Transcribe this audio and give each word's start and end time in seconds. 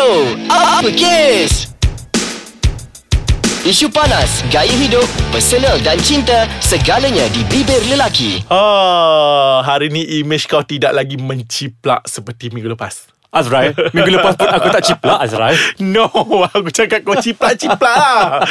Bro, 0.00 0.32
apa 0.48 0.88
kes? 0.96 1.76
Isu 3.68 3.92
panas, 3.92 4.40
gaya 4.48 4.72
hidup, 4.72 5.04
personal 5.28 5.76
dan 5.84 6.00
cinta, 6.00 6.48
segalanya 6.64 7.28
di 7.28 7.44
bibir 7.52 7.84
lelaki. 7.84 8.40
Ah, 8.48 9.60
hari 9.60 9.92
ni 9.92 10.24
image 10.24 10.48
kau 10.48 10.64
tidak 10.64 10.96
lagi 10.96 11.20
menciplak 11.20 12.08
seperti 12.08 12.48
minggu 12.48 12.72
lepas. 12.72 13.12
Azrai 13.30 13.70
Minggu 13.94 14.10
lepas 14.10 14.34
pun 14.34 14.50
aku 14.50 14.74
tak 14.74 14.82
ciplak 14.90 15.22
Azrai 15.22 15.54
No, 15.94 16.10
aku 16.50 16.66
cakap 16.74 17.06
kau 17.06 17.14
ciplak-ciplak 17.14 17.94
lah. 17.94 18.42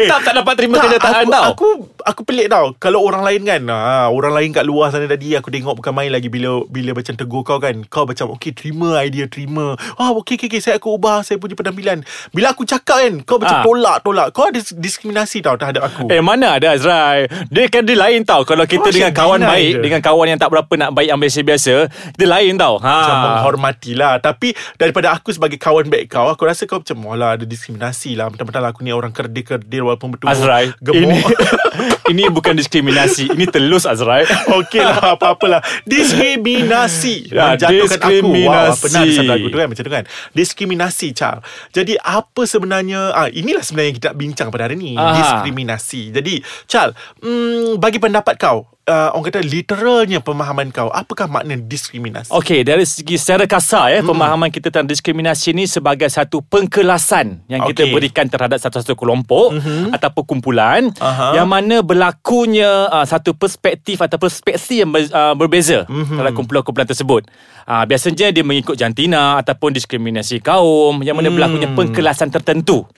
Tetap 0.00 0.20
tak 0.24 0.32
dapat 0.32 0.54
terima 0.56 0.80
kenyataan 0.80 1.28
aku, 1.28 1.28
tau. 1.28 1.44
Aku 1.52 1.68
aku 2.02 2.22
pelik 2.22 2.48
tau. 2.48 2.72
Kalau 2.76 3.00
orang 3.00 3.20
lain 3.20 3.42
kan, 3.42 3.62
ha, 3.66 4.06
orang 4.06 4.32
lain 4.32 4.50
kat 4.50 4.62
luar 4.62 4.88
sana 4.88 5.04
tadi 5.04 5.32
aku 5.32 5.48
tengok 5.48 5.76
bukan 5.76 5.92
main 5.92 6.08
lagi 6.08 6.26
bila 6.26 6.64
bila 6.64 6.92
macam 6.92 7.14
tegur 7.14 7.42
kau 7.42 7.56
kan. 7.56 7.74
Kau 7.86 8.04
macam 8.04 8.34
okey 8.34 8.52
terima 8.52 9.00
idea 9.00 9.24
terima. 9.24 9.74
Ah 9.94 10.10
okey 10.12 10.36
okey 10.36 10.48
okey 10.48 10.60
saya 10.60 10.76
aku 10.76 10.94
ubah 10.94 11.20
saya 11.20 11.36
punya 11.36 11.54
penampilan. 11.54 12.02
Bila 12.30 12.50
aku 12.50 12.62
cakap 12.62 13.00
kan, 13.00 13.14
kau 13.22 13.36
macam 13.36 13.56
Ah. 13.56 13.64
tolak 13.64 13.96
tolak. 14.00 14.28
Kau 14.30 14.46
ada 14.46 14.60
diskriminasi 14.60 15.40
tau 15.40 15.54
terhadap 15.54 15.84
aku. 15.84 16.08
Eh 16.08 16.18
mana 16.20 16.56
ada 16.56 16.72
Azrai 16.72 17.26
Dia 17.48 17.66
kan 17.66 17.82
dia 17.82 17.94
lain 17.94 18.22
tau 18.22 18.42
Kalau 18.42 18.62
kita 18.62 18.82
Kau 18.82 18.90
dengan 18.90 19.10
macam 19.10 19.20
kawan 19.20 19.40
baik 19.42 19.70
je. 19.70 19.80
Dengan 19.80 20.00
kawan 20.00 20.26
yang 20.28 20.38
tak 20.38 20.48
berapa 20.48 20.72
nak 20.76 20.90
baik 20.90 21.08
Yang 21.08 21.20
biasa-biasa 21.20 21.74
Dia 22.14 22.28
lain 22.28 22.54
tau 22.54 22.74
macam 22.78 23.14
ha. 23.14 23.24
menghormatilah 23.26 24.18
Tapi 24.18 24.48
daripada 24.74 25.12
aku 25.12 25.30
sebagai 25.30 25.56
kawan 25.56 25.86
baik 25.86 26.10
kau 26.10 26.28
Aku 26.28 26.42
rasa 26.44 26.64
kau 26.64 26.78
macam 26.78 26.98
Walah 27.02 27.34
ada 27.34 27.44
diskriminasi 27.44 28.14
lah 28.14 28.28
Mentang-mentang 28.28 28.64
aku 28.64 28.80
ni 28.80 28.90
orang 28.90 29.10
kerdir-kerdir 29.10 29.82
Walaupun 29.82 30.14
betul 30.14 30.26
Azrai 30.26 30.70
Gemuk 30.78 31.10
Ini 31.10 31.18
Ini 32.10 32.26
bukan 32.32 32.58
diskriminasi. 32.58 33.30
Ini 33.34 33.46
telus 33.46 33.86
Azrai. 33.86 34.26
Okey 34.60 34.82
lah 34.82 35.14
apa-apalah. 35.14 35.62
Diskriminasi. 35.86 37.12
Ya, 37.30 37.54
Menjatuhkan 37.54 38.00
aku. 38.00 38.10
Wow 38.10 38.74
diskriminasi. 38.74 38.80
pernah 38.82 39.00
ada 39.00 39.12
satu 39.14 39.30
lagu 39.30 39.46
tu 39.46 39.56
kan 39.58 39.66
Macam 39.70 39.84
tu 39.86 39.92
kan. 39.92 40.04
Diskriminasi 40.34 41.08
Char. 41.14 41.36
Jadi 41.70 41.94
apa 42.00 42.42
sebenarnya 42.42 43.00
ah, 43.14 43.28
Inilah 43.30 43.62
sebenarnya 43.62 43.92
kita 43.96 44.10
bincang 44.16 44.48
pada 44.50 44.66
hari 44.66 44.76
ni. 44.76 44.98
Aha. 44.98 45.14
Diskriminasi. 45.14 46.10
Jadi 46.10 46.42
Char 46.66 46.90
hmm, 47.22 47.78
Bagi 47.78 48.02
pendapat 48.02 48.34
kau 48.40 48.66
uh, 48.90 49.14
Orang 49.14 49.30
kata 49.30 49.46
literalnya 49.46 50.18
pemahaman 50.18 50.74
kau 50.74 50.90
Apakah 50.90 51.30
makna 51.30 51.54
diskriminasi 51.54 52.34
Okey, 52.34 52.66
dari 52.66 52.82
segi 52.82 53.14
secara 53.14 53.46
kasar 53.46 53.94
ya, 53.94 54.00
hmm. 54.02 54.10
pemahaman 54.10 54.50
kita 54.50 54.74
tentang 54.74 54.90
diskriminasi 54.90 55.54
ni 55.54 55.70
sebagai 55.70 56.10
satu 56.10 56.42
pengkelasan 56.42 57.46
yang 57.46 57.62
kita 57.70 57.86
Okey. 57.86 57.94
berikan 57.94 58.26
terhadap 58.26 58.56
satu-satu 58.56 58.96
kelompok 58.96 59.54
mm-hmm. 59.54 59.92
ataupun 59.92 60.24
kumpulan 60.24 60.88
Aha. 60.96 61.36
yang 61.36 61.46
mana 61.46 61.84
berlakunya 61.84 62.88
uh, 62.88 63.04
satu 63.04 63.36
perspektif 63.36 64.00
atau 64.00 64.16
perspektif 64.16 64.82
yang 64.82 64.90
ber, 64.90 65.04
uh, 65.12 65.36
berbeza 65.38 65.84
mm-hmm. 65.84 66.16
dalam 66.16 66.32
kumpulan-kumpulan 66.32 66.88
tersebut. 66.88 67.28
Uh, 67.68 67.84
biasanya 67.84 68.32
dia 68.32 68.42
mengikut 68.42 68.74
jantina 68.74 69.38
ataupun 69.38 69.76
diskriminasi 69.76 70.42
kaum 70.42 71.04
yang 71.04 71.14
mana 71.14 71.30
mm. 71.30 71.36
berlakunya 71.36 71.68
pengkelasan 71.76 72.32
tertentu. 72.32 72.88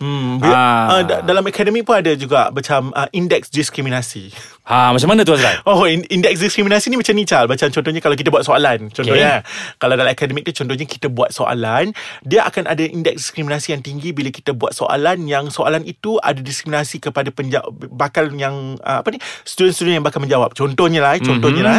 Hmm, 0.00 0.40
bila, 0.40 0.56
Ah. 0.56 0.84
uh, 0.96 1.02
da- 1.04 1.20
dalam 1.20 1.44
akademik 1.44 1.84
pun 1.84 2.00
ada 2.00 2.16
juga 2.16 2.48
macam 2.48 2.88
uh, 2.96 3.04
indeks 3.12 3.52
diskriminasi. 3.52 4.32
Ha, 4.70 4.94
macam 4.94 5.08
mana 5.10 5.26
tu 5.26 5.34
Azrai? 5.34 5.58
Oh, 5.66 5.82
in- 5.82 6.06
indeks 6.06 6.38
diskriminasi 6.38 6.88
ni 6.88 6.96
macam 6.96 7.10
ni 7.12 7.26
Chal. 7.26 7.50
Macam 7.50 7.66
contohnya 7.68 7.98
kalau 7.98 8.14
kita 8.14 8.30
buat 8.30 8.46
soalan. 8.46 8.86
Contohnya, 8.88 9.42
okay. 9.42 9.74
kalau 9.76 9.98
dalam 9.98 10.14
akademik 10.14 10.46
tu 10.46 10.54
contohnya 10.54 10.86
kita 10.86 11.10
buat 11.10 11.34
soalan, 11.34 11.90
dia 12.22 12.46
akan 12.46 12.70
ada 12.70 12.86
indeks 12.86 13.26
diskriminasi 13.26 13.74
yang 13.74 13.82
tinggi 13.82 14.14
bila 14.14 14.30
kita 14.30 14.54
buat 14.54 14.70
soalan 14.70 15.26
yang 15.26 15.50
soalan 15.50 15.82
itu 15.82 16.22
ada 16.22 16.38
diskriminasi 16.38 17.02
kepada 17.02 17.28
penjawab 17.28 17.66
bakal 17.90 18.30
yang 18.30 18.78
uh, 18.80 19.02
apa 19.02 19.10
ni 19.10 19.18
student-student 19.42 19.98
yang 19.98 20.06
bakal 20.06 20.22
menjawab. 20.22 20.54
Contohnya 20.54 21.02
lah, 21.02 21.18
eh, 21.18 21.22
contohnya 21.22 21.62
Mhm. 21.62 21.68
lah. 21.68 21.78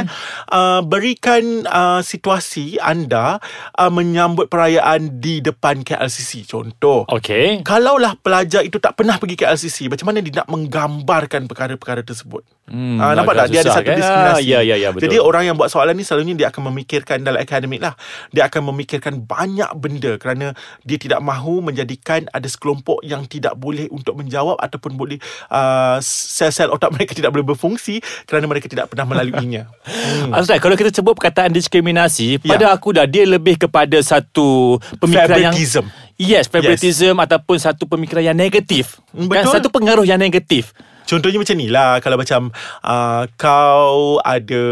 Uh, 0.51 0.81
berikan 0.83 1.43
uh, 1.65 2.03
situasi 2.03 2.75
anda 2.75 3.39
uh, 3.79 3.87
menyambut 3.87 4.51
perayaan 4.51 5.23
di 5.23 5.39
depan 5.39 5.81
KLCC. 5.81 6.43
Contoh. 6.43 7.07
Okey. 7.07 7.63
Kalaulah 7.63 8.19
pelajar 8.19 8.61
itu 8.61 8.83
tak 8.83 8.99
pernah 8.99 9.15
pergi 9.15 9.39
ke 9.39 9.45
LCC, 9.47 9.87
macam 9.87 10.11
mana 10.11 10.19
dia 10.19 10.43
nak 10.43 10.51
menggambarkan 10.51 11.47
perkara-perkara 11.47 12.03
tersebut? 12.03 12.43
Hmm, 12.71 12.97
Ah, 12.97 13.11
nampak 13.13 13.35
tak? 13.35 13.45
Dia 13.51 13.61
ada 13.61 13.71
satu 13.75 13.83
kan? 13.83 13.97
diskriminasi. 13.99 14.39
Ah, 14.39 14.39
ya, 14.41 14.59
ya, 14.63 14.75
ya, 14.77 14.89
betul. 14.89 15.03
Jadi 15.03 15.15
orang 15.19 15.43
yang 15.43 15.55
buat 15.55 15.67
soalan 15.67 15.91
ni 15.91 16.01
selalunya 16.01 16.33
dia 16.33 16.47
akan 16.47 16.71
memikirkan 16.71 17.19
dalam 17.19 17.35
akademik 17.37 17.83
lah. 17.83 17.99
Dia 18.31 18.47
akan 18.47 18.71
memikirkan 18.71 19.13
banyak 19.21 19.67
benda 19.75 20.15
kerana 20.15 20.55
dia 20.81 20.95
tidak 20.95 21.19
mahu 21.19 21.59
menjadikan 21.61 22.31
ada 22.31 22.47
sekelompok 22.47 23.03
yang 23.03 23.27
tidak 23.27 23.53
boleh 23.53 23.91
untuk 23.91 24.15
menjawab 24.15 24.55
ataupun 24.55 24.95
boleh 24.95 25.19
uh, 25.47 25.99
sel-sel 25.99 26.71
otak 26.71 26.89
mereka 26.95 27.11
tidak 27.11 27.29
boleh 27.29 27.43
berfungsi 27.45 27.99
kerana 28.23 28.47
mereka 28.47 28.65
tidak 28.65 28.87
pernah 28.87 29.03
melaluinya. 29.05 29.67
Hmm. 30.21 30.31
Azrai, 30.31 30.59
kalau 30.59 30.75
kita 30.75 30.91
sebut 30.91 31.15
perkataan 31.15 31.49
diskriminasi, 31.49 32.37
Ya. 32.39 32.53
pada 32.53 32.65
aku 32.69 32.93
dah 32.93 33.03
dia 33.03 33.25
lebih 33.25 33.57
kepada 33.57 33.97
satu 33.99 34.77
pemikiran 34.99 35.39
Favoritism. 35.49 35.83
yang 35.87 36.19
Yes, 36.21 36.45
favoritism 36.45 37.15
yes. 37.17 37.25
ataupun 37.25 37.57
satu 37.57 37.83
pemikiran 37.85 38.21
yang 38.23 38.37
negatif. 38.37 39.01
Kan 39.09 39.25
betul. 39.25 39.51
satu 39.51 39.67
pengaruh 39.67 40.05
yang 40.05 40.21
negatif. 40.21 40.69
Contohnya 41.07 41.39
macam 41.39 41.55
ni 41.55 41.67
lah 41.67 41.97
Kalau 41.99 42.17
macam 42.19 42.51
uh, 42.83 43.23
Kau 43.35 44.19
ada 44.21 44.63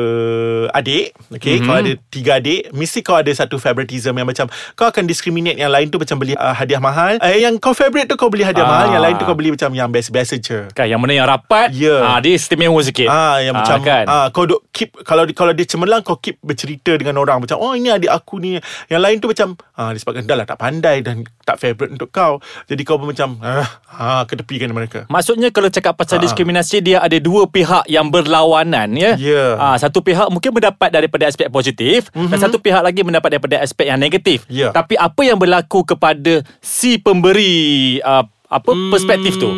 Adik 0.76 1.16
Okay 1.32 1.60
mm-hmm. 1.60 1.68
Kau 1.68 1.76
ada 1.80 1.92
tiga 2.10 2.32
adik 2.38 2.70
Mesti 2.72 3.00
kau 3.02 3.18
ada 3.18 3.32
satu 3.32 3.58
favoritism 3.58 4.14
Yang 4.14 4.28
macam 4.36 4.46
Kau 4.76 4.88
akan 4.88 5.04
discriminate 5.06 5.58
Yang 5.58 5.72
lain 5.72 5.88
tu 5.88 5.98
macam 5.98 6.16
beli 6.20 6.34
uh, 6.36 6.54
hadiah 6.54 6.80
mahal 6.80 7.18
eh, 7.20 7.42
Yang 7.42 7.58
kau 7.58 7.74
favorite 7.74 8.08
tu 8.08 8.16
Kau 8.16 8.28
beli 8.28 8.44
hadiah 8.44 8.62
Ah. 8.62 8.68
mahal 8.68 8.88
Yang 8.92 9.04
lain 9.08 9.16
tu 9.16 9.24
kau 9.24 9.34
beli 9.34 9.50
macam 9.56 9.72
Yang 9.72 9.90
biasa-biasa 9.90 10.34
je 10.38 10.60
Kan 10.76 10.86
yang 10.86 11.00
mana 11.00 11.14
yang 11.16 11.28
rapat, 11.30 11.72
Ya. 11.76 12.02
ah 12.02 12.18
dia 12.20 12.34
istimewa 12.36 12.80
sikit. 12.82 13.08
Ah, 13.08 13.38
yang 13.40 13.54
macam 13.54 13.80
kan. 13.80 14.06
ah, 14.10 14.28
kau 14.34 14.44
duk 14.44 14.66
keep 14.74 14.90
kalau 15.06 15.24
kalau 15.32 15.54
dia 15.54 15.64
cemerlang 15.64 16.02
kau 16.02 16.18
keep 16.18 16.42
bercerita 16.42 16.98
dengan 16.98 17.22
orang 17.22 17.40
macam 17.40 17.62
oh 17.62 17.74
ini 17.74 17.94
adik 17.94 18.10
aku 18.10 18.42
ni. 18.42 18.58
Yang 18.90 19.02
lain 19.02 19.16
tu 19.22 19.28
macam 19.30 19.48
ah 19.76 19.94
disebabkan 19.94 20.26
dah 20.26 20.36
lah 20.36 20.46
tak 20.50 20.60
pandai 20.60 21.00
dan 21.06 21.24
tak 21.46 21.62
favourite 21.62 21.94
untuk 21.94 22.10
kau. 22.10 22.42
Jadi 22.66 22.82
kau 22.84 22.98
pun 22.98 23.14
macam 23.14 23.38
ah, 23.40 23.68
ah 23.90 24.24
ketepikan 24.26 24.70
mereka. 24.74 25.06
Maksudnya 25.08 25.54
kalau 25.54 25.70
cakap 25.70 25.96
pasal 25.96 26.19
Ah. 26.20 26.24
diskriminasi 26.28 26.84
dia 26.84 27.00
ada 27.00 27.16
dua 27.18 27.48
pihak 27.48 27.88
yang 27.88 28.12
berlawanan 28.12 28.92
ya. 28.94 29.16
Ya. 29.16 29.56
Ah 29.56 29.76
satu 29.80 30.04
pihak 30.04 30.28
mungkin 30.28 30.52
mendapat 30.52 30.92
daripada 30.92 31.32
aspek 31.32 31.48
positif 31.48 32.12
mm-hmm. 32.12 32.30
dan 32.30 32.38
satu 32.38 32.60
pihak 32.60 32.84
lagi 32.84 33.02
mendapat 33.02 33.40
daripada 33.40 33.64
aspek 33.64 33.88
yang 33.88 33.98
negatif. 33.98 34.44
Ya. 34.52 34.76
Tapi 34.76 35.00
apa 35.00 35.22
yang 35.24 35.40
berlaku 35.40 35.88
kepada 35.88 36.44
si 36.60 37.00
pemberi 37.00 37.98
uh, 38.04 38.28
apa 38.52 38.72
perspektif 38.92 39.40
tu? 39.40 39.50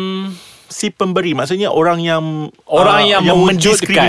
Si 0.72 0.88
pemberi 0.88 1.36
maksudnya 1.36 1.68
orang 1.68 2.00
yang 2.00 2.48
Orang 2.64 3.04
yang 3.04 3.20
mewujudkan, 3.20 3.60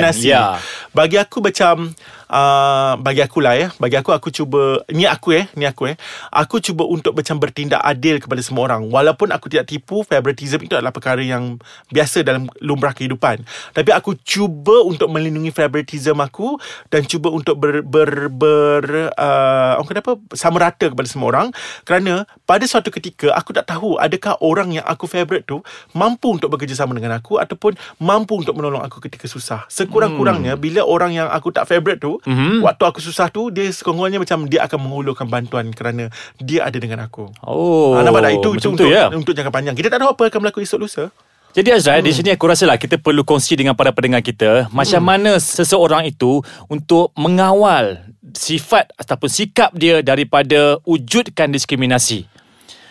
mendiskriminasi. 0.08 0.32
ya. 0.32 0.56
Bagi 0.96 1.20
aku 1.20 1.44
macam 1.44 1.92
uh, 2.30 3.00
bagi 3.00 3.24
aku 3.24 3.40
lah 3.44 3.56
ya, 3.56 3.68
bagi 3.80 3.98
aku 4.00 4.12
aku 4.16 4.30
cuba 4.30 4.84
ni 4.92 5.08
aku 5.08 5.36
eh, 5.36 5.46
ni 5.58 5.66
aku 5.68 5.92
eh. 5.92 5.96
Aku 6.32 6.60
cuba 6.60 6.86
untuk 6.88 7.18
macam 7.18 7.40
bertindak 7.40 7.82
adil 7.82 8.20
kepada 8.20 8.40
semua 8.40 8.68
orang. 8.70 8.88
Walaupun 8.88 9.32
aku 9.32 9.50
tidak 9.50 9.72
tipu 9.72 10.04
favoritism 10.06 10.62
itu 10.64 10.78
adalah 10.78 10.94
perkara 10.94 11.20
yang 11.24 11.58
biasa 11.90 12.22
dalam 12.22 12.48
lumrah 12.62 12.94
kehidupan. 12.94 13.44
Tapi 13.74 13.90
aku 13.92 14.20
cuba 14.22 14.84
untuk 14.86 15.10
melindungi 15.10 15.50
favoritism 15.50 16.20
aku 16.22 16.56
dan 16.94 17.08
cuba 17.08 17.34
untuk 17.34 17.58
ber 17.58 17.82
ber, 17.82 18.30
ber 18.30 19.14
uh, 19.16 19.80
orang 19.80 19.90
kata 19.90 20.02
apa 20.04 20.14
sama 20.36 20.58
rata 20.62 20.86
kepada 20.92 21.08
semua 21.08 21.28
orang 21.34 21.48
kerana 21.88 22.28
pada 22.46 22.68
suatu 22.68 22.90
ketika 22.94 23.32
aku 23.34 23.56
tak 23.56 23.70
tahu 23.70 23.98
adakah 23.98 24.38
orang 24.44 24.76
yang 24.78 24.86
aku 24.86 25.08
favourite 25.10 25.48
tu 25.48 25.64
mampu 25.96 26.34
untuk 26.34 26.54
bekerjasama 26.54 26.94
dengan 26.94 27.18
aku 27.18 27.40
ataupun 27.40 27.78
mampu 28.02 28.38
untuk 28.38 28.58
menolong 28.58 28.84
aku 28.84 29.00
ketika 29.04 29.26
susah. 29.26 29.66
Sekurang-kurangnya 29.72 30.60
bila 30.60 30.84
orang 30.84 31.16
yang 31.16 31.28
aku 31.30 31.50
tak 31.50 31.66
favourite 31.70 32.02
tu 32.02 32.13
Mhm. 32.22 32.62
waktu 32.62 32.84
aku 32.84 33.00
susah 33.02 33.32
tu 33.34 33.50
dia 33.50 33.66
sekurang-kurangnya 33.72 34.22
macam 34.22 34.46
dia 34.46 34.66
akan 34.68 34.80
mengulurkan 34.86 35.26
bantuan 35.26 35.74
kerana 35.74 36.12
dia 36.38 36.68
ada 36.68 36.78
dengan 36.78 37.02
aku. 37.06 37.32
Oh. 37.46 37.98
Ah, 37.98 38.06
nampak 38.06 38.28
tak? 38.28 38.32
Itu, 38.38 38.50
itu 38.58 38.68
untuk, 38.70 38.86
tu 38.86 38.94
ya. 38.94 39.10
untuk 39.10 39.34
jangka 39.34 39.50
panjang. 39.50 39.74
Kita 39.74 39.90
tak 39.94 40.04
tahu 40.04 40.10
apa 40.14 40.24
akan 40.30 40.40
berlaku 40.44 40.62
esok 40.62 40.80
lusa. 40.84 41.10
Jadi 41.54 41.70
Azrai 41.70 42.02
hmm. 42.02 42.08
di 42.10 42.12
sini 42.18 42.30
aku 42.34 42.50
rasa 42.50 42.66
lah 42.66 42.82
kita 42.82 42.98
perlu 42.98 43.22
kongsi 43.22 43.54
dengan 43.54 43.78
para 43.78 43.94
pendengar 43.94 44.26
kita 44.26 44.74
macam 44.74 44.98
Hmm. 44.98 45.10
mana 45.14 45.32
seseorang 45.38 46.10
itu 46.10 46.42
untuk 46.66 47.14
mengawal 47.14 48.02
sifat 48.34 48.90
ataupun 48.98 49.30
sikap 49.30 49.70
dia 49.78 50.02
daripada 50.02 50.82
wujudkan 50.82 51.54
diskriminasi. 51.54 52.26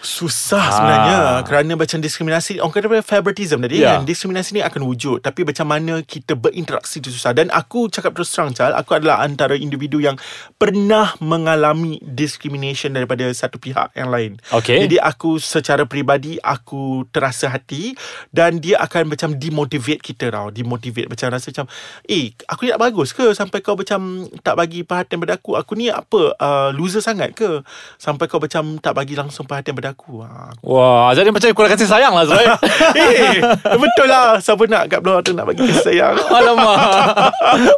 Susah 0.02 0.58
Ah. 0.60 0.74
sebenarnya 0.74 1.18
Kerana 1.44 1.72
macam 1.72 1.96
diskriminasi 1.96 2.58
Orang 2.58 2.74
kata 2.74 2.90
favoritism 3.00 3.62
tadi 3.62 3.78
Ya. 3.78 3.96
kan 3.96 4.02
Diskriminasi 4.02 4.50
ni 4.52 4.60
akan 4.60 4.82
wujud 4.82 5.22
Tapi 5.22 5.46
macam 5.46 5.62
mana 5.64 6.02
kita 6.02 6.34
berinteraksi 6.34 6.98
tu 6.98 7.08
susah 7.08 7.30
Dan 7.30 7.48
aku 7.48 7.86
cakap 7.86 8.10
terus 8.12 8.28
terang 8.28 8.50
Chal 8.50 8.74
Aku 8.74 8.92
adalah 8.92 9.22
antara 9.22 9.54
individu 9.54 10.02
yang 10.02 10.18
Pernah 10.58 11.14
mengalami 11.16 12.02
discrimination 12.02 12.90
Daripada 12.90 13.30
satu 13.30 13.56
pihak 13.56 13.94
yang 13.94 14.10
lain 14.10 14.42
Okey. 14.50 14.82
Jadi 14.82 14.98
aku 14.98 15.38
secara 15.38 15.86
peribadi 15.86 16.34
Aku 16.36 17.06
terasa 17.08 17.46
hati 17.46 17.94
Dan 18.28 18.58
dia 18.58 18.82
akan 18.82 19.06
macam 19.08 19.38
demotivate 19.38 20.02
kita 20.02 20.28
tau 20.28 20.50
Demotivate 20.50 21.06
Macam 21.06 21.30
rasa 21.30 21.46
macam 21.48 21.70
Eh 22.04 22.34
aku 22.44 22.66
ni 22.66 22.74
tak 22.74 22.82
bagus 22.82 23.14
ke 23.14 23.30
Sampai 23.32 23.62
kau 23.62 23.78
macam 23.78 24.02
Tak 24.42 24.58
bagi 24.58 24.82
perhatian 24.82 25.22
pada 25.22 25.38
aku 25.38 25.54
Aku 25.54 25.78
ni 25.78 25.86
apa 25.88 26.34
uh, 26.34 26.74
Loser 26.74 26.98
sangat 26.98 27.38
ke 27.38 27.62
Sampai 27.96 28.26
kau 28.26 28.42
macam 28.42 28.82
Tak 28.82 28.98
bagi 28.98 29.14
langsung 29.14 29.46
perhatian 29.46 29.72
pada 29.72 29.88
aku. 29.88 29.91
Ha. 30.22 30.56
Wah, 30.62 31.10
Azrai 31.10 31.28
ni 31.28 31.32
macam 31.32 31.48
kurang 31.54 31.72
kasih 31.72 31.88
sayang 31.88 32.12
lah 32.12 32.24
Azrai. 32.26 32.46
eh, 32.98 33.78
betul 33.78 34.06
lah. 34.08 34.38
Siapa 34.42 34.62
nak 34.66 34.88
kat 34.90 35.00
luar 35.00 35.20
tu 35.22 35.32
nak 35.32 35.48
bagi 35.48 35.64
kasih 35.64 35.84
sayang. 35.84 36.14
Alamak 36.36 37.32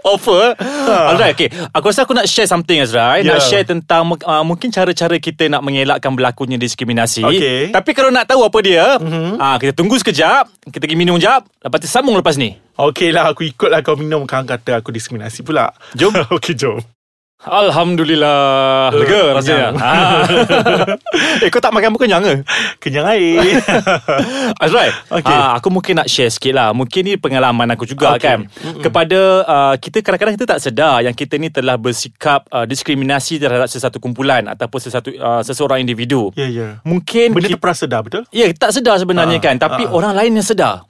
Offer 0.05 0.57
Alright 0.85 1.35
okay 1.35 1.49
Aku 1.75 1.91
rasa 1.91 2.07
aku 2.07 2.15
nak 2.15 2.27
share 2.29 2.49
something 2.49 2.81
Azrai 2.81 3.21
Nak 3.27 3.33
Yeah. 3.35 3.43
share 3.43 3.67
tentang 3.67 4.07
uh, 4.07 4.45
Mungkin 4.47 4.71
cara-cara 4.71 5.19
kita 5.19 5.51
nak 5.51 5.67
mengelakkan 5.67 6.15
berlakunya 6.15 6.55
diskriminasi 6.55 7.27
Okay. 7.27 7.75
Tapi 7.75 7.91
kalau 7.91 8.15
nak 8.15 8.31
tahu 8.31 8.47
apa 8.47 8.59
dia 8.63 8.95
mm-hmm. 9.03 9.43
uh, 9.43 9.57
Kita 9.59 9.73
tunggu 9.75 9.99
sekejap 9.99 10.47
Kita 10.71 10.79
pergi 10.87 10.95
minum 10.95 11.19
sekejap 11.19 11.43
Lepas 11.67 11.79
tu 11.83 11.89
sambung 11.91 12.15
lepas 12.15 12.39
ni 12.39 12.55
Okey 12.75 13.15
lah, 13.15 13.31
aku 13.31 13.47
ikut 13.47 13.71
lah 13.71 13.87
kau 13.87 13.95
minum. 13.95 14.27
Kau 14.27 14.43
kata 14.43 14.83
aku 14.83 14.91
diskriminasi 14.91 15.47
pula. 15.47 15.71
Jom. 15.95 16.11
Okey, 16.35 16.59
jom. 16.59 16.83
Alhamdulillah 17.45 18.91
Lega 18.91 19.21
Eh, 19.21 19.33
rasanya. 19.37 19.69
Ah. 19.85 20.25
Eh 21.39 21.49
kau 21.49 21.61
tak 21.61 21.71
makan 21.71 21.93
bukan 21.93 22.09
kenyang 22.09 22.25
ke? 22.25 22.35
Kenyang 22.81 23.07
air. 23.07 23.61
Azrai 24.65 24.91
Okay. 25.07 25.21
okay. 25.23 25.39
Aku 25.57 25.69
mungkin 25.69 25.97
nak 25.97 26.09
share 26.09 26.29
sikit 26.29 26.53
lah 26.53 26.73
Mungkin 26.73 27.03
ni 27.05 27.15
pengalaman 27.15 27.69
aku 27.71 27.85
juga 27.85 28.17
Okay. 28.17 28.37
kan 28.37 28.39
Kepada 28.81 29.21
uh, 29.45 29.75
Kita 29.77 30.01
kadang-kadang 30.01 30.35
kita 30.35 30.47
tak 30.47 30.61
sedar 30.61 31.01
Yang 31.01 31.15
kita 31.17 31.35
ni 31.37 31.49
telah 31.49 31.77
bersikap 31.77 32.45
uh, 32.49 32.65
Diskriminasi 32.65 33.37
terhadap 33.37 33.69
sesuatu 33.69 33.99
kumpulan 33.99 34.45
Ataupun 34.47 34.79
sesuatu 34.81 35.11
uh, 35.13 35.41
seseorang 35.41 35.79
individu 35.79 36.33
ya, 36.33 36.47
ya. 36.47 36.69
Mungkin 36.83 37.33
Benda 37.33 37.47
kita, 37.47 37.57
tu 37.57 37.61
pernah 37.61 37.77
sedar, 37.77 38.01
betul? 38.03 38.23
Ya 38.31 38.49
tak 38.51 38.73
sedar 38.73 38.97
sebenarnya 38.97 39.39
Ah, 39.39 39.43
kan 39.43 39.55
Tapi 39.57 39.85
ah. 39.85 39.93
orang 39.93 40.15
lain 40.15 40.33
yang 40.35 40.47
sedar 40.47 40.87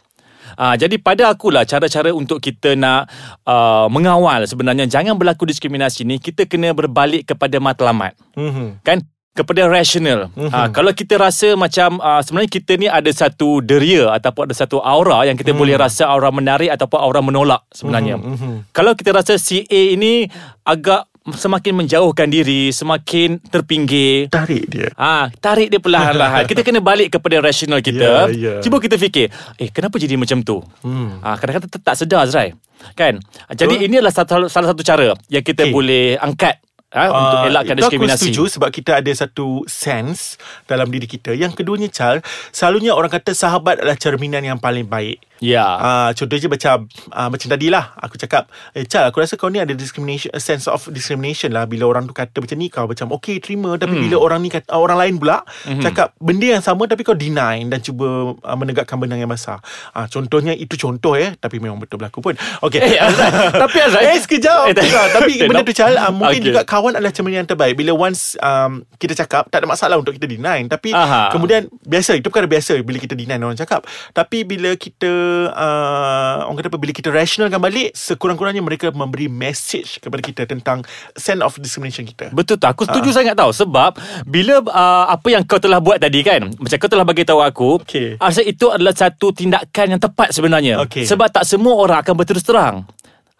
Ah, 0.55 0.75
jadi 0.79 0.97
pada 0.99 1.31
akulah 1.35 1.67
cara-cara 1.67 2.15
untuk 2.15 2.39
kita 2.39 2.79
nak 2.79 3.11
uh, 3.47 3.87
mengawal 3.91 4.47
sebenarnya 4.47 4.87
jangan 4.87 5.19
berlaku 5.19 5.47
diskriminasi 5.51 6.07
ni 6.07 6.23
kita 6.23 6.47
kena 6.47 6.71
berbalik 6.73 7.27
kepada 7.29 7.59
matlamat 7.59 8.17
Mm-hmm. 8.35 8.83
kan 8.83 8.99
kepada 9.35 9.67
rasional. 9.67 10.31
Mhm. 10.31 10.47
Mm-hmm. 10.47 10.55
Uh, 10.55 10.69
kalau 10.71 10.91
kita 10.95 11.15
rasa 11.19 11.59
macam 11.59 11.99
uh, 11.99 12.23
sebenarnya 12.23 12.51
kita 12.51 12.73
ni 12.79 12.87
ada 12.87 13.11
satu 13.11 13.59
deria 13.59 14.15
ataupun 14.15 14.47
ada 14.51 14.55
satu 14.55 14.79
aura 14.79 15.27
yang 15.27 15.35
kita 15.35 15.51
mm. 15.51 15.59
boleh 15.59 15.75
rasa 15.75 16.07
aura 16.07 16.31
menarik 16.31 16.71
ataupun 16.71 16.99
aura 17.03 17.19
menolak 17.19 17.67
sebenarnya. 17.75 18.19
Mhm, 18.19 18.31
mhm. 18.31 18.55
Kalau 18.71 18.95
kita 18.95 19.11
rasa 19.11 19.35
si 19.39 19.67
A 19.67 19.81
ini 19.99 20.31
agak 20.63 21.11
semakin 21.33 21.73
menjauhkan 21.73 22.29
diri, 22.29 22.69
semakin 22.69 23.41
terpinggir, 23.49 24.29
Tarik 24.29 24.69
dia. 24.69 24.93
Ah, 25.01 25.33
tarik 25.41 25.73
dia 25.73 25.81
perlahan-lahan. 25.81 26.45
kita 26.51 26.61
kena 26.61 26.85
balik 26.85 27.17
kepada 27.17 27.41
rasional 27.41 27.81
kita. 27.81 28.29
Ya, 28.29 28.37
ya. 28.37 28.55
Cuba 28.61 28.77
kita 28.77 29.01
fikir, 29.01 29.33
eh 29.57 29.73
kenapa 29.73 29.97
jadi 29.97 30.21
macam 30.21 30.45
tu? 30.45 30.61
Hmm. 30.85 31.25
Ah, 31.25 31.41
kadang-kadang 31.41 31.73
tak, 31.73 31.81
tak 31.81 31.97
sedar 31.97 32.29
Azrai. 32.29 32.53
Kan? 32.93 33.25
Jadi 33.49 33.89
ini 33.89 33.97
adalah 33.97 34.13
satu, 34.13 34.53
salah 34.53 34.77
satu 34.77 34.85
cara 34.85 35.17
yang 35.33 35.41
kita 35.41 35.65
Okey. 35.65 35.73
boleh 35.73 36.21
angkat 36.21 36.61
ah, 36.93 37.09
untuk 37.09 37.39
Ah, 37.41 37.49
elakkan 37.49 37.75
itu 37.81 37.89
diskriminasi. 37.89 38.13
Aku 38.13 38.21
setuju 38.29 38.43
sebab 38.53 38.69
kita 38.69 39.01
ada 39.01 39.13
satu 39.17 39.65
sense 39.65 40.37
dalam 40.69 40.93
diri 40.93 41.09
kita. 41.09 41.33
Yang 41.33 41.65
keduanya 41.65 41.89
Chal, 41.89 42.21
selalunya 42.53 42.93
orang 42.93 43.09
kata 43.09 43.33
sahabat 43.33 43.81
adalah 43.81 43.97
cerminan 43.97 44.45
yang 44.45 44.61
paling 44.61 44.85
baik. 44.85 45.25
Ya. 45.45 45.61
Ah, 45.61 46.11
contohnya 46.11 46.49
macam 46.49 46.77
ah, 47.11 47.29
macam 47.29 47.45
tadi 47.47 47.69
lah 47.69 47.93
aku 47.97 48.17
cakap, 48.17 48.49
eh 48.73 48.85
Chal 48.85 49.05
aku 49.05 49.21
rasa 49.21 49.35
kau 49.35 49.47
ni 49.47 49.59
ada 49.59 49.73
discrimination 49.73 50.33
a 50.33 50.41
sense 50.41 50.65
of 50.65 50.89
discrimination 50.89 51.51
lah 51.51 51.65
bila 51.65 51.85
orang 51.87 52.05
tu 52.05 52.13
kata 52.13 52.33
macam 52.35 52.57
ni 52.57 52.67
kau 52.67 52.87
macam 52.87 53.13
okay 53.13 53.37
terima 53.39 53.77
tapi 53.77 53.93
Hmm. 53.93 54.03
bila 54.03 54.17
orang 54.19 54.41
ni 54.41 54.49
kata, 54.49 54.73
orang 54.73 54.97
lain 54.97 55.15
pula 55.17 55.45
cakap 55.79 56.17
benda 56.19 56.49
yang 56.51 56.63
sama 56.63 56.87
tapi 56.87 57.03
kau 57.03 57.13
deny 57.13 57.61
dan 57.67 57.79
cuba 57.79 58.07
ah, 58.41 58.55
menegakkan 58.55 58.97
benda 58.97 59.15
yang 59.15 59.29
besar. 59.29 59.61
Ah, 59.91 60.07
contohnya 60.07 60.53
itu 60.53 60.75
contoh 60.75 61.13
eh 61.13 61.37
tapi 61.37 61.59
memang 61.59 61.77
betul 61.77 61.99
berlaku 61.99 62.23
pun. 62.23 62.35
Okay. 62.61 62.81
Eh. 62.81 62.97
Tapi 63.63 63.77
Azrai- 63.79 64.07
Eh 64.07 64.19
sekejap. 64.19 64.65
Eh, 64.65 64.73
tak- 64.73 64.87
Sekejap. 64.87 65.09
tapi 65.13 65.33
Eh, 65.43 65.47
benda 65.47 65.61
tu 65.61 65.73
Chal 65.73 65.93
ah, 65.95 66.09
mungkin 66.09 66.33
Okay. 66.37 66.47
juga 66.47 66.63
kawan 66.63 66.95
adalah 66.95 67.11
cerminan 67.11 67.43
yang 67.43 67.49
terbaik 67.49 67.75
bila 67.75 67.93
once 67.93 68.39
um, 68.39 68.81
kita 68.97 69.13
cakap 69.15 69.47
tak 69.49 69.61
ada 69.61 69.67
masalah 69.67 69.97
untuk 69.97 70.13
kita 70.13 70.25
deny 70.25 70.63
tapi 70.65 70.91
Aha. 70.91 71.29
kemudian 71.29 71.67
biasa 71.83 72.15
itu 72.15 72.25
perkara 72.25 72.47
biasa 72.47 72.79
bila 72.81 72.97
kita 72.97 73.13
deny 73.13 73.37
orang 73.37 73.57
cakap 73.57 73.83
tapi 74.11 74.43
bila 74.43 74.73
kita 74.75 75.11
uh, 75.53 76.47
orang 76.47 76.59
kata 76.61 76.69
apa 76.71 76.79
bila 76.81 76.93
kita 76.95 77.09
rationalkan 77.11 77.61
balik 77.61 77.95
sekurang-kurangnya 77.95 78.63
mereka 78.63 78.91
memberi 78.95 79.27
message 79.27 79.99
kepada 79.99 80.21
kita 80.23 80.43
tentang 80.47 80.83
sense 81.15 81.43
of 81.43 81.57
discrimination 81.61 82.07
kita. 82.07 82.31
Betul 82.35 82.57
tu 82.59 82.67
Aku 82.67 82.83
setuju 82.87 83.11
sangat 83.15 83.35
tau. 83.39 83.51
Sebab 83.55 83.97
Bila 84.25 84.65
uh, 84.65 85.07
Apa 85.11 85.31
yang 85.31 85.43
kau 85.47 85.61
telah 85.61 85.79
buat 85.79 86.01
tadi 86.01 86.21
kan 86.25 86.51
Macam 86.55 86.77
kau 86.77 86.91
telah 86.91 87.07
bagi 87.07 87.23
tahu 87.27 87.41
aku 87.41 87.71
Okey. 87.85 88.19
Rasa 88.19 88.41
itu 88.43 88.71
adalah 88.71 88.95
satu 88.95 89.31
tindakan 89.35 89.97
yang 89.97 90.01
tepat 90.01 90.35
sebenarnya. 90.35 90.81
Okey. 90.85 91.07
Sebab 91.07 91.29
tak 91.31 91.45
semua 91.47 91.75
orang 91.79 92.01
akan 92.03 92.15
berterus 92.15 92.45
terang 92.45 92.87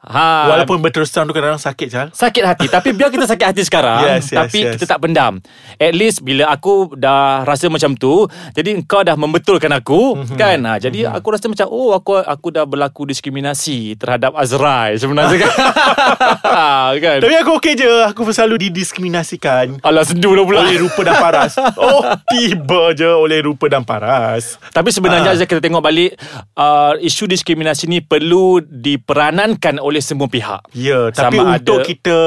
ha, 0.07 0.49
walaupun 0.49 0.79
berterus 0.79 1.09
terang 1.09 1.25
tu 1.25 1.33
kadang-kadang 1.33 1.61
sakit 1.61 1.89
Chal. 1.89 2.09
Sakit 2.11 2.43
hati. 2.43 2.67
Tapi 2.67 2.93
biar 2.93 3.09
kita 3.09 3.25
sakit 3.25 3.47
hati 3.47 3.63
sekarang 3.63 4.05
Yes, 4.05 4.29
yes, 4.31 4.37
Tapi 4.37 4.59
yes. 4.61 4.73
kita 4.75 4.85
tak 4.87 5.01
pendam. 5.01 5.41
At 5.75 5.93
least 5.93 6.21
bila 6.21 6.49
aku 6.49 6.93
dah 6.93 7.43
rasa 7.43 7.67
macam 7.67 7.93
tu 7.93 8.25
Jadi 8.53 8.85
kau 8.85 9.01
dah 9.01 9.15
membetulkan 9.15 9.73
aku 9.73 10.17
Mhm. 10.17 10.37
Kan? 10.37 10.59
Ha, 10.63 10.77
Jadi 10.79 11.03
aku 11.03 11.27
rasa 11.31 11.47
macam 11.47 11.67
Oh 11.69 11.91
aku 11.91 12.17
aku 12.17 12.49
dah 12.51 12.65
berlaku 12.65 13.07
diskriminasi 13.07 13.95
Terhadap 13.95 14.35
Azrai 14.35 14.97
Sebenarnya 14.97 15.41
kan? 15.41 15.53
Kan? 16.95 17.19
Tapi 17.21 17.35
aku 17.37 17.59
okey 17.59 17.75
je. 17.77 17.91
Aku 18.07 18.27
selalu 18.27 18.69
didiskriminasikan. 18.69 19.79
Alah 19.81 20.03
sendu 20.03 20.33
dah 20.33 20.45
pula. 20.45 20.63
Oleh 20.63 20.79
rupa 20.79 21.01
dan 21.03 21.17
paras. 21.17 21.53
Oh 21.77 22.01
tiba 22.27 22.95
je 22.95 23.09
oleh 23.09 23.43
rupa 23.43 23.67
dan 23.67 23.83
paras. 23.83 24.57
Tapi 24.71 24.91
sebenarnya 24.91 25.35
Ah. 25.35 25.37
uh. 25.37 25.47
kita 25.47 25.61
tengok 25.61 25.83
balik 25.83 26.15
uh, 26.55 26.95
isu 26.99 27.27
diskriminasi 27.27 27.87
ni 27.87 27.99
perlu 28.01 28.59
diperanankan 28.63 29.79
oleh 29.79 29.94
semua 30.01 30.27
pihak. 30.27 30.65
Ya, 30.73 31.13
tapi 31.13 31.39
Sama 31.39 31.59
untuk 31.61 31.79
ada- 31.83 31.87
kita 31.87 32.19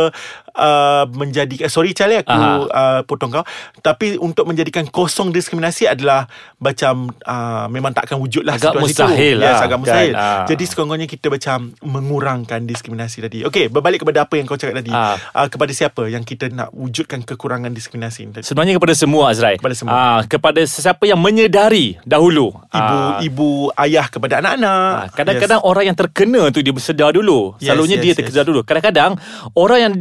uh, 0.57 1.05
menjadi 1.09 1.65
sorry 1.67 1.93
Charlie 1.93 2.19
aku 2.19 2.33
Aha. 2.33 2.65
uh, 2.67 3.01
potong 3.03 3.29
kau. 3.31 3.45
Tapi 3.77 4.17
untuk 4.17 4.43
menjadikan 4.43 4.83
kosong 4.85 5.29
diskriminasi 5.29 5.85
adalah 5.85 6.25
macam 6.57 7.07
uh, 7.23 7.65
memang 7.67 7.93
tak 7.93 8.09
akan 8.09 8.17
wujud 8.17 8.41
lah 8.41 8.57
Agak 8.57 8.73
situasi 8.73 8.83
mustahil 8.83 9.33
tu. 9.33 9.39
lah, 9.39 9.47
Yes, 9.47 9.61
agak 9.61 9.77
mustahil. 9.79 10.11
kan? 10.11 10.19
Ah. 10.19 10.45
Jadi 10.45 10.63
sekurang-kurangnya 10.65 11.07
kita 11.07 11.27
macam 11.29 11.57
mengurangkan 11.81 12.59
diskriminasi 12.63 13.17
tadi. 13.19 13.37
Okey, 13.43 13.67
berbalik 13.67 14.01
kepada 14.01 14.25
apa 14.25 14.33
yang 14.33 14.45
kau 14.45 14.55
cakap 14.55 14.75
tadi. 14.75 14.89
Ah. 14.89 15.15
Uh, 15.31 15.47
kepada 15.47 15.71
siapa 15.71 16.07
yang 16.07 16.21
kita 16.21 16.49
nak 16.49 16.73
wujudkan 16.73 17.21
kekurangan 17.21 17.69
diskriminasi 17.69 18.25
tadi? 18.31 18.43
Sebenarnya 18.43 18.75
kepada 18.75 18.93
semua 18.93 19.29
Azrai. 19.29 19.55
Kepada 19.55 19.75
semua. 19.75 19.91
Ah, 19.93 20.19
kepada 20.23 20.59
sesiapa 20.59 21.03
yang 21.03 21.19
menyedari 21.19 21.99
dahulu. 22.03 22.55
Ibu, 22.67 22.97
Ah, 22.97 23.19
ibu, 23.19 23.49
ayah 23.77 24.07
kepada 24.07 24.39
anak-anak. 24.39 24.93
Ah, 24.95 25.07
Kadang-kadang 25.11 25.59
orang 25.61 25.83
yang 25.85 25.97
terkena 25.97 26.49
tu 26.49 26.59
dia 26.59 26.71
bersedar 26.71 27.11
dulu. 27.11 27.53
Yes, 27.57 27.69
Selalunya 27.69 27.97
yes, 27.97 28.03
dia 28.03 28.09
yes. 28.09 28.17
terkejar 28.17 28.43
dulu. 28.43 28.61
Kadang-kadang 28.63 29.11
orang 29.53 29.79
yang 29.79 29.93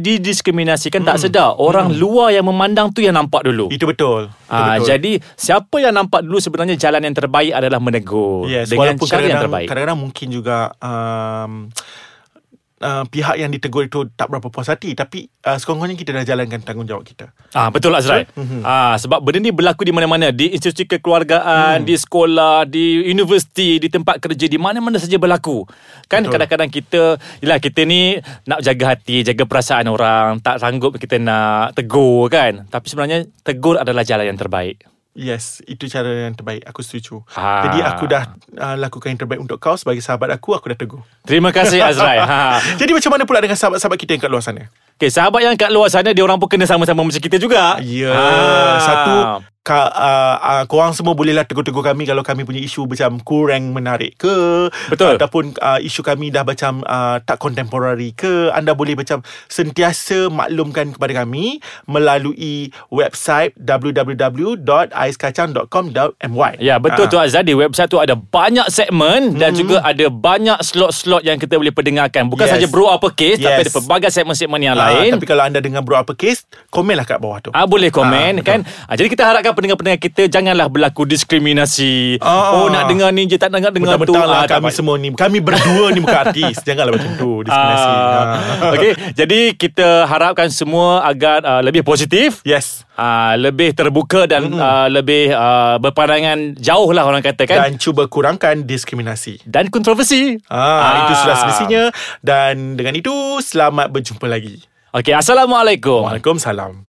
didiskriminasikan 0.47 1.03
tak 1.03 1.17
sedar. 1.19 1.59
Orang 1.59 1.91
luar 1.93 2.31
yang 2.31 2.47
memandang 2.47 2.89
tu 2.89 3.03
yang 3.03 3.13
nampak 3.13 3.43
dulu. 3.43 3.67
Itu 3.67 3.83
betul. 3.83 4.31
Itu 4.31 4.47
Ah, 4.47 4.79
betul. 4.79 4.87
jadi 4.87 5.11
siapa 5.35 5.75
yang 5.77 5.93
nampak 5.93 6.23
dulu 6.23 6.39
sebenarnya 6.39 6.79
jalan 6.79 7.03
yang 7.03 7.11
terbaik 7.13 7.51
adalah 7.51 7.83
menegur 7.83 8.47
Yes, 8.47 8.71
dengan 8.71 8.95
cara 8.97 9.21
yang 9.21 9.43
terbaik. 9.43 9.67
kadang-kadang 9.67 9.99
mungkin 9.99 10.27
juga 10.31 10.71
um, 10.79 11.67
uh, 12.81 13.03
pihak 13.07 13.35
yang 13.37 13.49
ditegur 13.49 13.85
itu 13.85 14.09
tak 14.13 14.29
berapa 14.29 14.47
puas 14.49 14.67
hati 14.67 14.93
tapi 14.93 15.29
uh, 15.45 15.57
sekurang-kurangnya 15.57 15.97
kita 15.97 16.11
dah 16.13 16.25
jalankan 16.25 16.59
tanggungjawab 16.61 17.03
kita. 17.05 17.31
Ah 17.53 17.69
betul 17.69 17.93
Azrai. 17.95 18.25
Mhm. 18.33 18.61
Ah 18.61 18.95
sebab 18.97 19.21
benda 19.21 19.39
ni 19.41 19.51
berlaku 19.53 19.85
di 19.85 19.93
mana-mana 19.93 20.29
di 20.33 20.51
institusi 20.53 20.85
kekeluargaan, 20.85 21.81
Hmm. 21.81 21.87
di 21.87 21.95
sekolah, 21.97 22.65
di 22.67 23.07
universiti, 23.07 23.77
di 23.77 23.87
tempat 23.87 24.19
kerja, 24.21 24.45
di 24.49 24.57
mana-mana 24.59 24.97
saja 24.97 25.17
berlaku. 25.17 25.65
Kan 26.07 26.25
Betul. 26.25 26.33
kadang-kadang 26.37 26.69
kita 26.71 27.01
yalah 27.43 27.59
kita 27.61 27.83
ni 27.83 28.17
nak 28.47 28.59
jaga 28.63 28.95
hati, 28.97 29.21
jaga 29.21 29.43
perasaan 29.45 29.87
orang, 29.91 30.39
tak 30.41 30.59
sanggup 30.59 30.95
kita 30.97 31.19
nak 31.21 31.75
tegur 31.77 32.27
kan. 32.27 32.65
Tapi 32.67 32.85
sebenarnya 32.87 33.27
tegur 33.43 33.77
adalah 33.77 34.01
jalan 34.01 34.33
yang 34.33 34.39
terbaik. 34.39 34.96
Yes, 35.17 35.65
itu 35.65 35.89
cara 35.89 36.29
yang 36.29 36.37
terbaik. 36.37 36.61
Aku 36.69 36.85
setuju. 36.85 37.25
Ah. 37.33 37.65
Jadi 37.65 37.81
aku 37.81 38.05
dah 38.05 38.37
uh, 38.53 38.77
lakukan 38.77 39.09
yang 39.09 39.17
terbaik 39.17 39.41
untuk 39.41 39.57
kau 39.57 39.73
sebagai 39.73 40.05
sahabat 40.05 40.29
aku, 40.29 40.53
aku 40.53 40.69
dah 40.69 40.77
tegur. 40.77 41.01
Terima 41.25 41.49
kasih 41.49 41.81
Azrai. 41.81 42.21
ha. 42.29 42.61
Jadi 42.77 42.93
macam 42.93 43.17
mana 43.17 43.25
pula 43.25 43.41
dengan 43.41 43.57
sahabat-sahabat 43.57 43.97
kita 43.97 44.13
yang 44.13 44.21
kat 44.21 44.29
luar 44.29 44.45
sana? 44.45 44.69
Okay, 44.93 45.09
sahabat 45.09 45.41
yang 45.41 45.57
kat 45.57 45.73
luar 45.73 45.89
sana 45.89 46.13
dia 46.13 46.21
orang 46.21 46.37
pun 46.37 46.45
kena 46.45 46.69
sama-sama 46.69 47.01
macam 47.01 47.17
kita 47.17 47.41
juga. 47.41 47.81
Ya, 47.81 48.13
Ah. 48.13 48.77
satu 48.77 49.13
ka, 49.67 49.89
uh, 49.89 50.35
uh, 50.39 50.63
korang 50.65 50.91
semua 50.91 51.11
bolehlah 51.11 51.43
tegur-tegur 51.43 51.81
kami 51.81 52.03
kalau 52.03 52.21
kami 52.21 52.41
punya 52.41 52.59
isu 52.59 52.85
macam 52.85 53.17
kurang 53.19 53.69
menarik 53.69 54.15
ke 54.15 54.67
Betul. 54.87 55.13
ataupun 55.13 55.53
uh, 55.59 55.77
isu 55.77 56.01
kami 56.01 56.29
dah 56.29 56.41
macam 56.41 56.81
uh, 56.81 57.17
tak 57.19 57.37
contemporary 57.37 58.09
ke 58.13 58.47
anda 58.49 58.71
boleh 58.71 58.93
macam 58.93 59.19
sentiasa 59.47 60.29
maklumkan 60.29 60.89
kepada 60.89 61.11
kami 61.17 61.57
melalui 61.83 62.69
website 62.87 63.51
www.aiskacang.com.my 63.57 66.51
Ya 66.59 66.75
betul 66.77 67.05
Ah. 67.05 67.09
tu 67.09 67.17
Azhar 67.17 67.41
Di 67.41 67.53
website 67.53 67.87
tu 67.87 67.97
ada 67.97 68.13
banyak 68.13 68.65
segmen 68.69 69.33
Dan 69.33 69.53
juga 69.53 69.81
ada 69.81 70.05
banyak 70.07 70.57
slot-slot 70.61 71.21
Yang 71.21 71.43
kita 71.43 71.57
boleh 71.57 71.71
perdengarkan 71.71 72.27
Bukan 72.27 72.43
Yes. 72.43 72.51
saja 72.53 72.65
bro 72.67 72.85
uppercase 72.87 73.37
Tapi 73.37 73.51
Yes. 73.51 73.61
ada 73.65 73.71
pelbagai 73.73 74.09
segmen-segmen 74.09 74.59
yang 74.61 74.75
Ah, 74.75 74.93
lain 74.93 75.09
Tapi 75.13 75.25
kalau 75.25 75.43
anda 75.43 75.57
dengar 75.57 75.81
bro 75.81 75.97
uppercase 75.97 76.45
Komenlah 76.69 77.03
kat 77.03 77.17
bawah 77.17 77.37
tu 77.41 77.49
Ah 77.51 77.65
boleh 77.65 77.89
komen 77.89 78.37
Ah, 78.37 78.45
kan. 78.45 78.59
Ah, 78.85 78.93
jadi 78.93 79.07
kita 79.09 79.23
harapkan 79.25 79.51
pendengar-pendengar 79.57 79.97
kita 79.97 80.29
janganlah 80.29 80.69
berlaku 80.69 81.09
diskriminasi. 81.09 82.21
Ah. 82.21 82.53
Oh 82.53 82.69
nak 82.69 82.85
dengar 82.85 83.09
ni 83.09 83.25
je 83.25 83.35
tak 83.35 83.49
nak 83.49 83.73
dengar 83.73 83.97
tu. 83.97 84.13
Lah 84.13 84.37
Ah, 84.37 84.45
kami 84.45 84.69
semua 84.69 84.93
ni 84.95 85.09
Kami 85.09 85.41
berdua 85.41 85.89
ni 85.89 85.97
bukan 85.97 86.13
artis 86.25 86.61
Janganlah 86.61 86.93
macam 86.93 87.11
tu 87.17 87.41
Diskriminasi 87.41 87.89
Ah, 87.89 88.25
Ah. 88.37 88.71
Okey, 88.71 88.91
jadi 89.13 89.39
kita 89.53 90.05
harapkan 90.05 90.47
semua 90.47 91.01
agar 91.01 91.41
uh, 91.41 91.61
lebih 91.61 91.81
positif, 91.81 92.45
Yes 92.45 92.85
uh, 92.93 93.33
lebih 93.33 93.73
terbuka 93.73 94.25
dan 94.25 94.51
uh, 94.51 94.85
lebih 94.87 95.31
uh, 95.31 95.79
berpandangan 95.79 96.53
jauh 96.55 96.91
lah 96.91 97.07
orang 97.07 97.23
kata 97.23 97.47
kan. 97.47 97.65
Dan 97.65 97.81
cuba 97.81 98.05
kurangkan 98.05 98.61
diskriminasi 98.61 99.41
Dan, 99.43 99.71
kontroversi. 99.71 100.37
Ah, 100.45 101.07
Itu 101.07 101.13
sudah 101.17 101.35
semestinya 101.37 101.83
Dan 102.19 102.75
dengan 102.75 102.93
itu 102.93 103.13
Selamat 103.39 103.89
berjumpa 103.89 104.27
lagi 104.27 104.61
Okey, 104.93 105.13
Assalamualaikum. 105.13 106.05
Waalaikumsalam 106.05 106.85